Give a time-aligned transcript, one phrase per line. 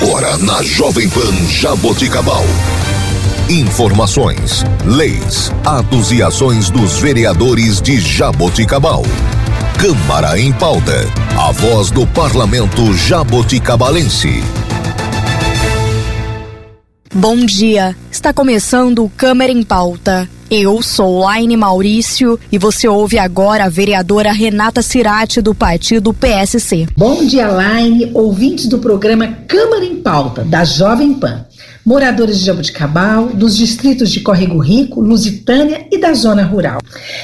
[0.00, 2.42] Agora na Jovem Pan Jaboticabal.
[3.48, 9.02] Informações, leis, atos e ações dos vereadores de Jaboticabal.
[9.78, 11.06] Câmara em pauta.
[11.38, 14.42] A voz do parlamento jaboticabalense.
[17.14, 17.96] Bom dia.
[18.10, 20.28] Está começando o Câmara em Pauta.
[20.56, 26.86] Eu sou Laine Maurício e você ouve agora a vereadora Renata Cirati do partido PSC.
[26.96, 31.44] Bom dia, Laine, ouvintes do programa Câmara em Pauta, da Jovem Pan.
[31.84, 36.78] Moradores de Jabuticabal, dos distritos de Córrego Rico, Lusitânia e da zona rural.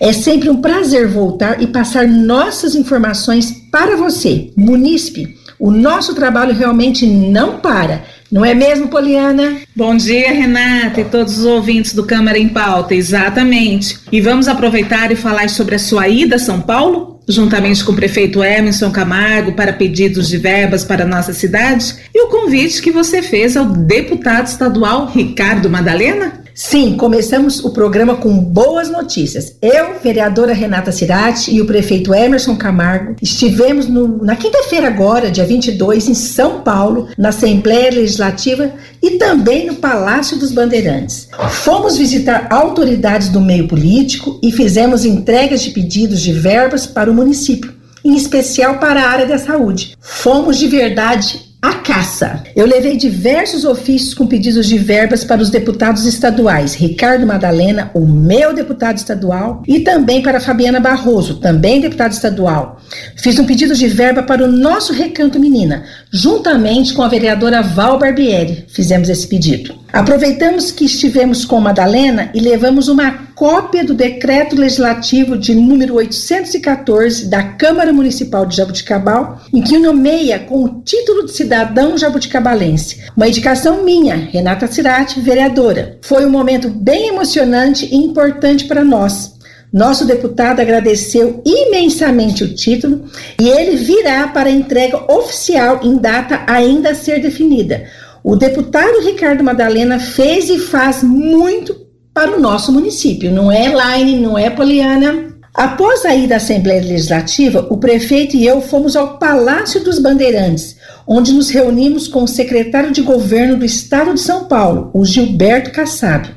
[0.00, 5.36] É sempre um prazer voltar e passar nossas informações para você, munícipe.
[5.60, 8.02] O nosso trabalho realmente não para
[8.32, 9.58] não é mesmo, Poliana?
[9.76, 12.94] Bom dia, Renata e todos os ouvintes do Câmara em Pauta.
[12.94, 13.98] Exatamente.
[14.10, 17.20] E vamos aproveitar e falar sobre a sua ida a São Paulo?
[17.28, 21.94] Juntamente com o prefeito Emerson Camargo para pedidos de verbas para nossa cidade?
[22.14, 26.41] E o convite que você fez ao deputado estadual Ricardo Madalena?
[26.64, 29.56] Sim, começamos o programa com boas notícias.
[29.60, 35.44] Eu, vereadora Renata Cirati e o prefeito Emerson Camargo estivemos no, na quinta-feira agora, dia
[35.44, 41.28] 22, em São Paulo, na Assembleia Legislativa e também no Palácio dos Bandeirantes.
[41.50, 47.14] Fomos visitar autoridades do meio político e fizemos entregas de pedidos de verbas para o
[47.14, 47.74] município,
[48.04, 49.96] em especial para a área da saúde.
[50.00, 52.42] Fomos de verdade a caça.
[52.56, 58.04] Eu levei diversos ofícios com pedidos de verbas para os deputados estaduais, Ricardo Madalena, o
[58.04, 62.80] meu deputado estadual, e também para Fabiana Barroso, também deputada estadual.
[63.14, 67.96] Fiz um pedido de verba para o nosso Recanto Menina, juntamente com a vereadora Val
[67.96, 68.66] Barbieri.
[68.68, 69.72] Fizemos esse pedido.
[69.92, 77.26] Aproveitamos que estivemos com Madalena e levamos uma cópia do decreto legislativo de número 814
[77.28, 83.02] da Câmara Municipal de Jabuticabal, em que nomeia com o título de cidadão jabuticabalense.
[83.16, 85.98] Uma indicação minha, Renata Cirati, vereadora.
[86.02, 89.32] Foi um momento bem emocionante e importante para nós.
[89.72, 93.06] Nosso deputado agradeceu imensamente o título
[93.40, 97.88] e ele virá para entrega oficial em data ainda a ser definida
[98.24, 101.74] o deputado Ricardo Madalena fez e faz muito
[102.14, 105.32] para o nosso município, não é, Laine, não é, Poliana?
[105.54, 110.76] Após a ida da Assembleia Legislativa, o prefeito e eu fomos ao Palácio dos Bandeirantes,
[111.06, 115.70] onde nos reunimos com o secretário de governo do estado de São Paulo, o Gilberto
[115.70, 116.28] Kassab.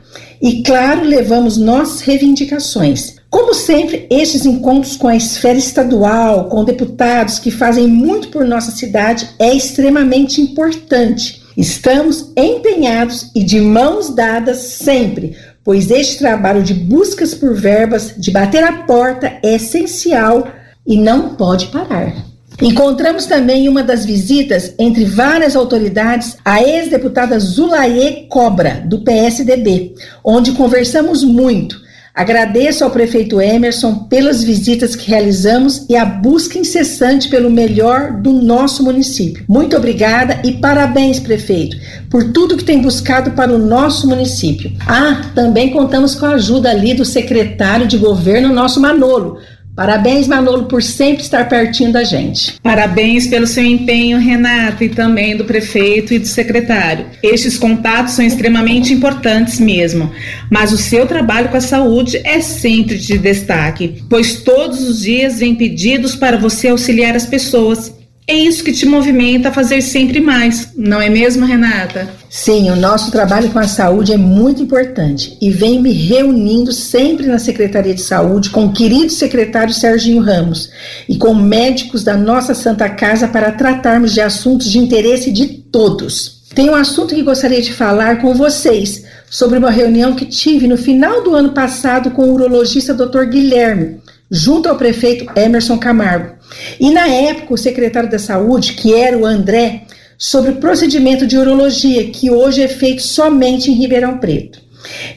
[0.42, 3.16] E, claro, levamos nossas reivindicações.
[3.30, 8.72] Como sempre, estes encontros com a esfera estadual, com deputados que fazem muito por nossa
[8.72, 16.76] cidade, é extremamente importante Estamos empenhados e de mãos dadas sempre, pois este trabalho de
[16.76, 20.48] buscas por verbas, de bater a porta, é essencial
[20.86, 22.14] e não pode parar.
[22.62, 30.54] Encontramos também uma das visitas, entre várias autoridades, a ex-deputada Zulaie Cobra, do PSDB, onde
[30.54, 31.84] conversamos muito
[32.16, 38.32] Agradeço ao prefeito Emerson pelas visitas que realizamos e a busca incessante pelo melhor do
[38.32, 39.44] nosso município.
[39.50, 41.76] Muito obrigada e parabéns, prefeito,
[42.10, 44.72] por tudo que tem buscado para o nosso município.
[44.88, 49.38] Ah, também contamos com a ajuda ali do secretário de governo, nosso Manolo
[49.76, 52.56] Parabéns, Manolo, por sempre estar pertinho da gente.
[52.64, 57.08] Parabéns pelo seu empenho, Renata, e também do prefeito e do secretário.
[57.22, 60.10] Estes contatos são extremamente importantes mesmo,
[60.50, 65.40] mas o seu trabalho com a saúde é sempre de destaque, pois todos os dias
[65.40, 67.94] vem pedidos para você auxiliar as pessoas
[68.28, 72.10] é isso que te movimenta a fazer sempre mais, não é mesmo, Renata?
[72.28, 77.28] Sim, o nosso trabalho com a saúde é muito importante e venho me reunindo sempre
[77.28, 80.72] na Secretaria de Saúde com o querido secretário Serginho Ramos
[81.08, 86.44] e com médicos da nossa Santa Casa para tratarmos de assuntos de interesse de todos.
[86.56, 90.78] Tem um assunto que gostaria de falar com vocês sobre uma reunião que tive no
[90.78, 93.26] final do ano passado com o urologista Dr.
[93.26, 94.00] Guilherme,
[94.30, 96.36] junto ao prefeito Emerson Camargo.
[96.80, 99.84] E na época, o secretário da Saúde, que era o André,
[100.18, 104.65] sobre o procedimento de urologia, que hoje é feito somente em Ribeirão Preto.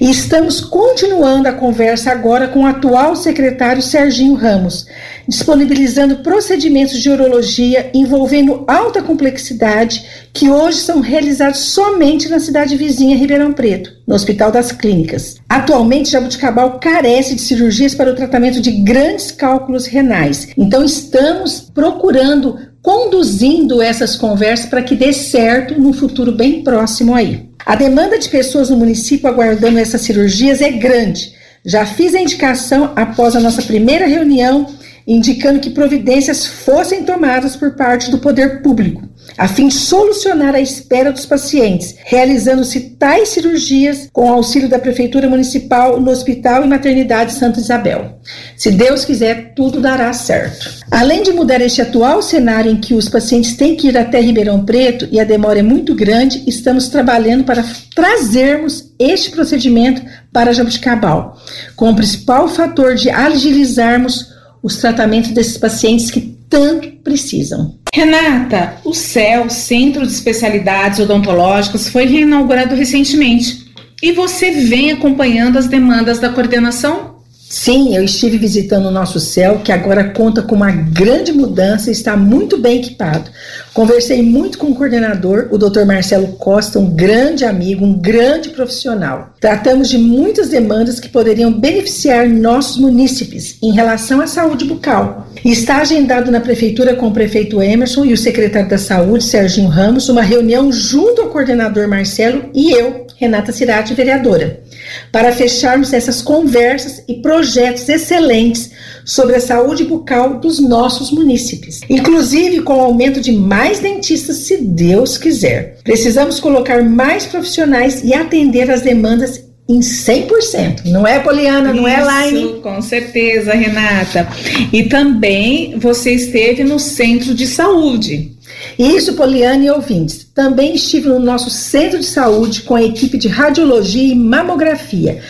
[0.01, 4.87] E estamos continuando a conversa agora com o atual secretário Serginho Ramos,
[5.27, 13.17] disponibilizando procedimentos de urologia envolvendo alta complexidade que hoje são realizados somente na cidade vizinha
[13.17, 15.37] Ribeirão Preto, no Hospital das Clínicas.
[15.49, 20.49] Atualmente, Jabuticabal carece de cirurgias para o tratamento de grandes cálculos renais.
[20.57, 27.48] Então, estamos procurando conduzindo essas conversas para que dê certo no futuro bem próximo aí.
[27.65, 31.35] A demanda de pessoas no município aguardando essas cirurgias é grande.
[31.65, 34.67] Já fiz a indicação após a nossa primeira reunião
[35.09, 39.09] indicando que providências fossem tomadas por parte do poder público,
[39.39, 45.27] a fim de solucionar a espera dos pacientes, realizando-se tais cirurgias com auxílio da Prefeitura
[45.27, 48.19] Municipal no Hospital e Maternidade Santa Isabel.
[48.55, 50.77] Se Deus quiser, tudo dará certo.
[50.91, 54.67] Além de mudar este atual cenário em que os pacientes têm que ir até Ribeirão
[54.67, 57.65] Preto e a demora é muito grande, estamos trabalhando para
[57.95, 61.39] trazermos este procedimento para Jabuticabal,
[61.75, 67.77] com o principal fator de agilizarmos os tratamentos desses pacientes que tanto precisam.
[67.95, 73.69] Renata, o CEL, Centro de Especialidades Odontológicas, foi reinaugurado recentemente.
[74.03, 77.18] E você vem acompanhando as demandas da coordenação?
[77.49, 81.93] Sim, eu estive visitando o nosso céu, que agora conta com uma grande mudança e
[81.93, 83.31] está muito bem equipado.
[83.73, 85.87] Conversei muito com o coordenador, o Dr.
[85.87, 89.33] Marcelo Costa, um grande amigo, um grande profissional.
[89.41, 95.27] Tratamos de muitas demandas que poderiam beneficiar nossos munícipes em relação à saúde bucal.
[95.43, 100.11] Está agendado na prefeitura com o prefeito Emerson e o secretário da Saúde, Serginho Ramos,
[100.11, 104.68] uma reunião junto ao coordenador Marcelo e eu, Renata Cirati, vereadora
[105.11, 108.71] para fecharmos essas conversas e projetos excelentes
[109.05, 114.59] sobre a saúde bucal dos nossos munícipes, inclusive com o aumento de mais dentistas, se
[114.59, 115.79] Deus quiser.
[115.83, 120.87] Precisamos colocar mais profissionais e atender as demandas em 100%.
[120.87, 121.75] Não é, Poliana?
[121.75, 122.61] Não é, Laine?
[122.63, 124.27] Com certeza, Renata.
[124.73, 128.38] E também você esteve no centro de saúde.
[128.79, 130.27] Isso, Poliana e ouvintes.
[130.35, 135.21] Também estive no nosso centro de saúde com a equipe de radiologia e mamografia.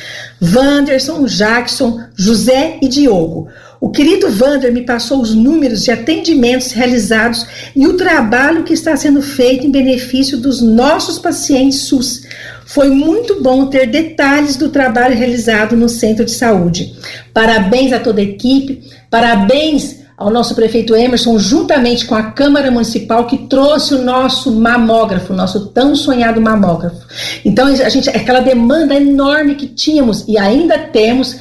[0.40, 3.48] Wanderson, Jackson, José e Diogo.
[3.80, 8.96] O querido Vander me passou os números de atendimentos realizados e o trabalho que está
[8.96, 12.22] sendo feito em benefício dos nossos pacientes SUS.
[12.66, 16.94] Foi muito bom ter detalhes do trabalho realizado no centro de saúde.
[17.32, 23.24] Parabéns a toda a equipe, parabéns ao nosso prefeito Emerson, juntamente com a Câmara Municipal,
[23.28, 27.06] que trouxe o nosso mamógrafo, o nosso tão sonhado mamógrafo.
[27.44, 31.38] Então, a gente, aquela demanda enorme que tínhamos e ainda temos,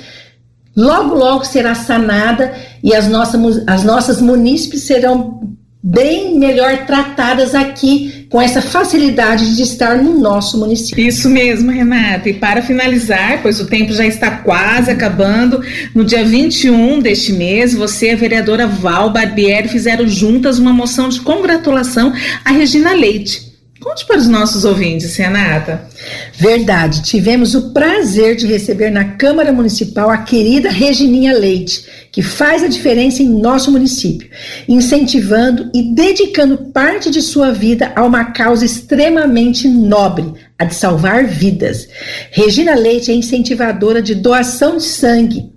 [0.75, 2.53] logo, logo será sanada
[2.83, 5.57] e as nossas, as nossas munícipes serão
[5.89, 11.07] bem melhor tratadas aqui com essa facilidade de estar no nosso município.
[11.07, 12.27] Isso mesmo, Renata.
[12.27, 15.63] E para finalizar, pois o tempo já está quase acabando,
[15.95, 21.07] no dia 21 deste mês, você e a vereadora Val Barbieri fizeram juntas uma moção
[21.07, 22.13] de congratulação
[22.43, 23.46] a Regina Leite
[23.87, 25.87] Conte para os nossos ouvintes, Renata.
[26.33, 32.61] Verdade, tivemos o prazer de receber na Câmara Municipal a querida Regininha Leite, que faz
[32.61, 34.29] a diferença em nosso município,
[34.67, 41.25] incentivando e dedicando parte de sua vida a uma causa extremamente nobre, a de salvar
[41.25, 41.87] vidas.
[42.31, 45.49] Regina Leite é incentivadora de doação de sangue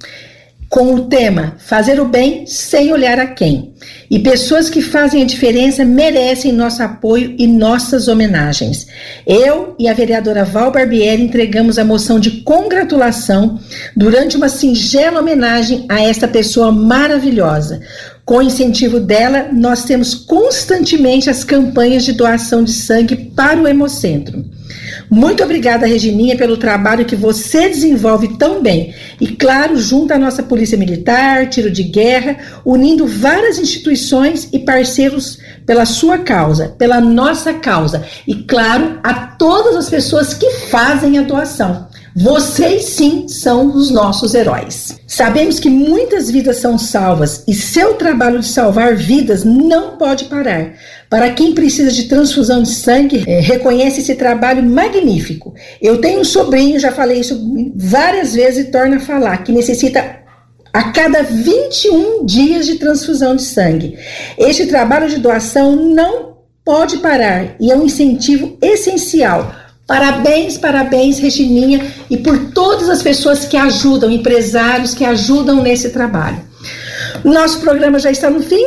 [0.70, 3.74] com o tema Fazer o Bem Sem Olhar a Quem.
[4.08, 8.86] E pessoas que fazem a diferença merecem nosso apoio e nossas homenagens.
[9.26, 13.58] Eu e a vereadora Val Barbieri entregamos a moção de congratulação
[13.96, 17.80] durante uma singela homenagem a esta pessoa maravilhosa.
[18.24, 23.66] Com o incentivo dela, nós temos constantemente as campanhas de doação de sangue para o
[23.66, 24.44] Hemocentro.
[25.10, 28.94] Muito obrigada, Regininha, pelo trabalho que você desenvolve tão bem.
[29.20, 35.38] E, claro, junto à nossa Polícia Militar, Tiro de Guerra, unindo várias instituições e parceiros
[35.66, 38.04] pela sua causa, pela nossa causa.
[38.24, 41.88] E, claro, a todas as pessoas que fazem a doação.
[42.14, 44.89] Vocês sim são os nossos heróis.
[45.20, 50.72] Sabemos que muitas vidas são salvas e seu trabalho de salvar vidas não pode parar.
[51.10, 55.52] Para quem precisa de transfusão de sangue, é, reconhece esse trabalho magnífico.
[55.78, 57.38] Eu tenho um sobrinho, já falei isso
[57.76, 60.20] várias vezes e torna a falar, que necessita
[60.72, 63.98] a cada 21 dias de transfusão de sangue.
[64.38, 69.54] Este trabalho de doação não pode parar e é um incentivo essencial
[69.90, 76.38] Parabéns, parabéns, Regininha, e por todas as pessoas que ajudam, empresários que ajudam nesse trabalho.
[77.24, 78.64] Nosso programa já está no fim.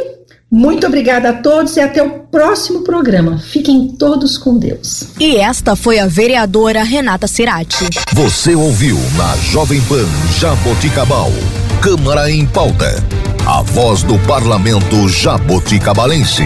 [0.52, 3.40] Muito obrigada a todos e até o próximo programa.
[3.40, 5.12] Fiquem todos com Deus.
[5.18, 7.86] E esta foi a vereadora Renata Cerati.
[8.12, 10.06] Você ouviu na Jovem Pan
[10.38, 11.32] Jaboticabal.
[11.82, 13.02] Câmara em pauta.
[13.48, 16.44] A voz do parlamento jaboticabalense.